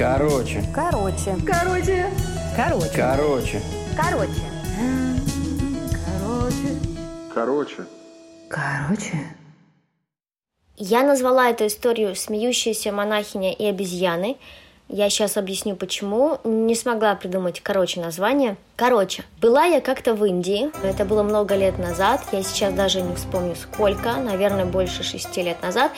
[0.00, 0.64] Короче.
[0.74, 1.36] Короче.
[1.46, 2.06] Короче.
[2.56, 2.90] Короче.
[2.96, 3.60] Короче.
[3.94, 4.40] Короче.
[7.34, 7.86] Короче.
[8.48, 9.36] Короче.
[10.78, 14.38] Я назвала эту историю «Смеющаяся монахиня и обезьяны».
[14.92, 16.40] Я сейчас объясню, почему.
[16.42, 18.56] Не смогла придумать короче название.
[18.74, 20.68] Короче, была я как-то в Индии.
[20.84, 22.22] Это было много лет назад.
[22.32, 24.14] Я сейчас даже не вспомню сколько.
[24.14, 25.92] Наверное, больше шести лет назад.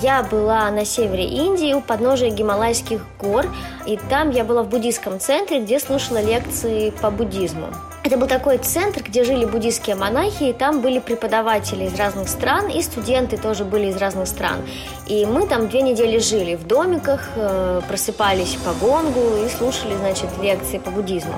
[0.00, 3.46] Я была на севере Индии у подножия Гималайских гор.
[3.86, 7.66] И там я была в буддийском центре, где слушала лекции по буддизму.
[8.10, 12.66] Это был такой центр, где жили буддийские монахи, и там были преподаватели из разных стран,
[12.66, 14.62] и студенты тоже были из разных стран.
[15.06, 20.26] И мы там две недели жили в домиках, э, просыпались по гонгу и слушали, значит,
[20.42, 21.36] лекции по буддизму.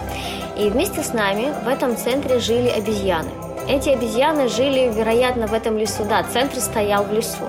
[0.56, 3.28] И вместе с нами в этом центре жили обезьяны.
[3.68, 6.06] Эти обезьяны жили, вероятно, в этом лесу.
[6.08, 7.44] Да, центр стоял в лесу.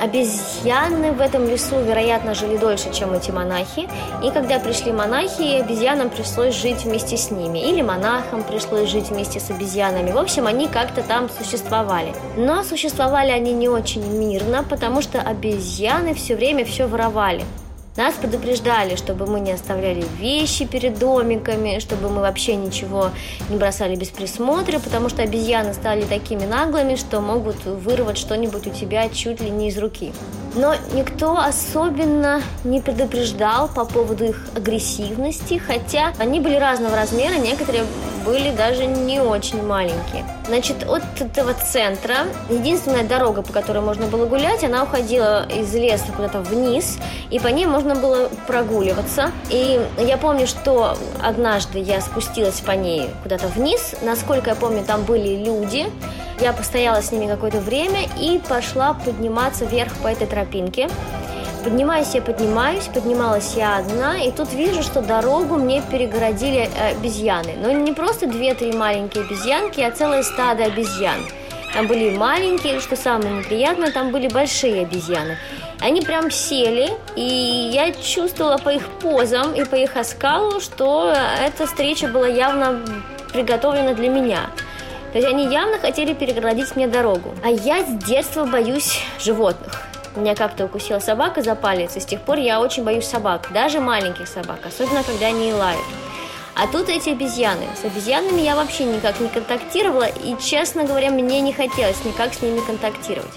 [0.00, 3.88] Обезьяны в этом лесу, вероятно, жили дольше, чем эти монахи.
[4.22, 7.58] И когда пришли монахи, обезьянам пришлось жить вместе с ними.
[7.58, 10.12] Или монахам пришлось жить вместе с обезьянами.
[10.12, 12.12] В общем, они как-то там существовали.
[12.36, 17.44] Но существовали они не очень мирно, потому что обезьяны все время все воровали.
[17.96, 23.10] Нас предупреждали, чтобы мы не оставляли вещи перед домиками, чтобы мы вообще ничего
[23.48, 28.70] не бросали без присмотра, потому что обезьяны стали такими наглыми, что могут вырвать что-нибудь у
[28.70, 30.12] тебя чуть ли не из руки.
[30.56, 37.84] Но никто особенно не предупреждал по поводу их агрессивности, хотя они были разного размера, некоторые
[38.24, 40.24] были даже не очень маленькие.
[40.46, 46.06] Значит, от этого центра единственная дорога, по которой можно было гулять, она уходила из леса
[46.14, 46.98] куда-то вниз,
[47.30, 49.30] и по ней можно было прогуливаться.
[49.50, 53.94] И я помню, что однажды я спустилась по ней куда-то вниз.
[54.02, 55.86] Насколько я помню, там были люди.
[56.40, 60.88] Я постояла с ними какое-то время и пошла подниматься вверх по этой тропинке.
[61.64, 67.54] Поднимаюсь я, поднимаюсь, поднималась я одна, и тут вижу, что дорогу мне перегородили обезьяны.
[67.60, 71.26] Но не просто две-три маленькие обезьянки, а целое стадо обезьян.
[71.72, 75.38] Там были маленькие, что самое неприятное, там были большие обезьяны.
[75.80, 81.12] Они прям сели, и я чувствовала по их позам и по их оскалу, что
[81.44, 82.80] эта встреча была явно
[83.32, 84.50] приготовлена для меня.
[85.12, 87.34] То есть они явно хотели перегородить мне дорогу.
[87.44, 89.86] А я с детства боюсь животных.
[90.16, 93.80] Меня как-то укусила собака за палец, и с тех пор я очень боюсь собак, даже
[93.80, 95.84] маленьких собак, особенно когда они лают.
[96.54, 97.66] А тут эти обезьяны.
[97.80, 102.40] С обезьянами я вообще никак не контактировала, и, честно говоря, мне не хотелось никак с
[102.40, 103.34] ними контактировать.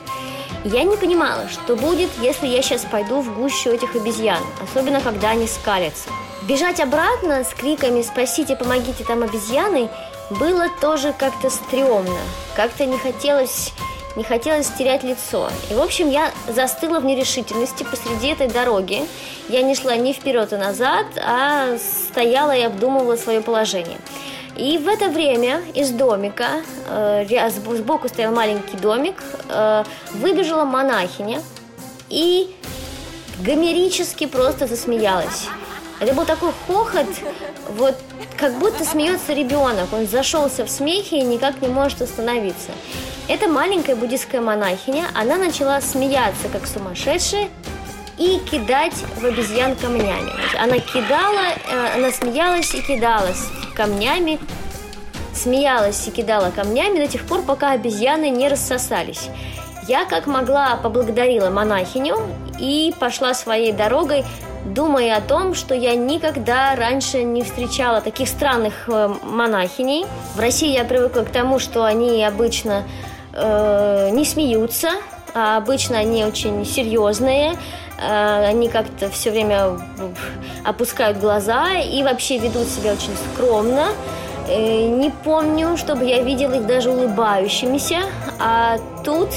[0.64, 5.32] Я не понимала, что будет, если я сейчас пойду в гущу этих обезьян, особенно когда
[5.32, 6.10] они скалятся.
[6.44, 9.90] Бежать обратно с криками «Спасите, помогите, там обезьяны!»
[10.30, 12.20] Было тоже как-то стрёмно.
[12.56, 13.74] Как-то не хотелось
[14.16, 15.50] не хотелось терять лицо.
[15.70, 19.06] И, в общем, я застыла в нерешительности посреди этой дороги.
[19.48, 23.98] Я не шла ни вперед и назад, а стояла и обдумывала свое положение.
[24.58, 29.84] И в это время из домика, э, сбоку стоял маленький домик, э,
[30.16, 31.42] выбежала монахиня
[32.10, 32.54] и
[33.40, 35.48] гомерически просто засмеялась.
[36.00, 37.08] Это был такой хохот,
[37.78, 37.96] вот
[38.40, 39.92] как будто смеется ребенок.
[39.92, 42.72] Он зашелся в смехе и никак не может остановиться.
[43.28, 47.50] Эта маленькая буддийская монахиня, она начала смеяться, как сумасшедшая,
[48.18, 50.32] и кидать в обезьян камнями.
[50.58, 53.46] Она кидала, э, она смеялась и кидалась
[53.76, 54.40] камнями,
[55.34, 59.30] смеялась и кидала камнями до тех пор, пока обезьяны не рассосались.
[59.88, 62.18] Я как могла поблагодарила монахиню
[62.60, 64.26] и пошла своей дорогой,
[64.74, 70.06] думая о том, что я никогда раньше не встречала таких странных э, монахиней.
[70.36, 72.84] В России я привыкла к тому, что они обычно
[73.34, 74.90] э, не смеются,
[75.34, 77.56] а обычно они очень серьезные,
[77.98, 79.80] э, они как-то все время
[80.64, 83.88] опускают глаза и вообще ведут себя очень скромно.
[84.48, 88.00] Э, не помню, чтобы я видела их даже улыбающимися,
[88.40, 89.30] а тут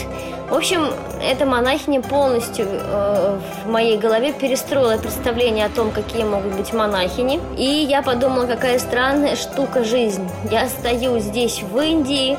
[0.53, 0.93] в общем,
[1.23, 7.41] эта монахиня полностью э, в моей голове перестроила представление о том, какие могут быть монахини.
[7.56, 10.29] И я подумала, какая странная штука жизнь.
[10.50, 12.37] Я стою здесь, в Индии,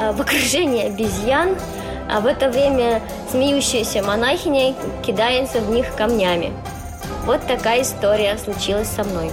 [0.00, 1.56] э, в окружении обезьян,
[2.10, 3.00] а в это время
[3.30, 4.74] смеющаяся монахиня
[5.06, 6.52] кидается в них камнями.
[7.24, 9.30] Вот такая история случилась со мной.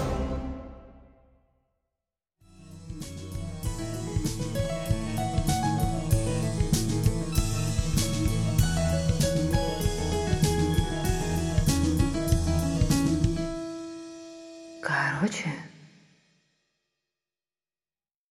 [15.21, 15.51] 而且